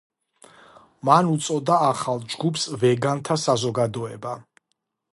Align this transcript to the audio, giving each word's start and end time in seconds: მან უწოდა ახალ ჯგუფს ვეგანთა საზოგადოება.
მან 1.09 1.29
უწოდა 1.33 1.77
ახალ 1.89 2.25
ჯგუფს 2.33 2.67
ვეგანთა 2.85 3.41
საზოგადოება. 3.47 4.37